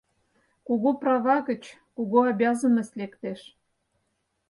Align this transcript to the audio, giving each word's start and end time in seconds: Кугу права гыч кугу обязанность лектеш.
Кугу 0.67 0.89
права 1.01 1.37
гыч 1.49 1.63
кугу 1.95 2.19
обязанность 2.31 2.97
лектеш. 2.99 3.39